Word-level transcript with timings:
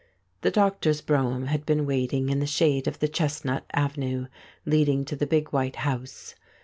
The 0.41 0.49
doctor's 0.49 0.99
brougham 0.99 1.45
had 1.45 1.63
been 1.63 1.85
waiting 1.85 2.29
in 2.29 2.39
the 2.39 2.47
shade 2.47 2.87
of 2.87 2.97
the 2.97 3.07
chestnut 3.07 3.67
avenue 3.71 4.25
leading 4.65 5.05
to 5.05 5.15
the 5.15 5.27
big 5.27 5.49
white 5.49 5.75
house. 5.75 6.33